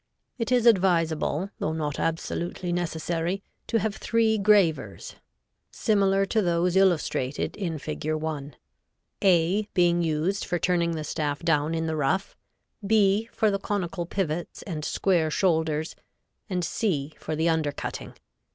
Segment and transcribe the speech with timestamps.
[0.39, 5.17] It is advisable, though not absolutely necessary, to have three gravers
[5.69, 8.11] similar to those illustrated in Fig.
[8.13, 8.55] 1,
[9.21, 12.35] A being used for turning the staff down in the rough;
[12.83, 15.95] B for the conical pivots and square shoulders
[16.49, 18.15] and C for the under cutting.